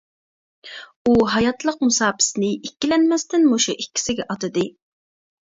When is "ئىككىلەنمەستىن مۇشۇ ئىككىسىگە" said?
2.69-4.27